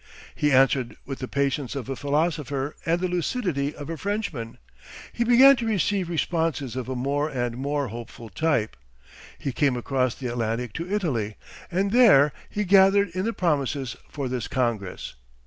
[0.33, 4.57] He answered with the patience of a philosopher and the lucidity of a Frenchman.
[5.13, 8.75] He began to receive responses of a more and more hopeful type.
[9.37, 11.35] He came across the Atlantic to Italy,
[11.69, 15.13] and there he gathered in the promises for this congress.